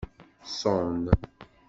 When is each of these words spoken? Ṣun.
Ṣun. 0.59 1.01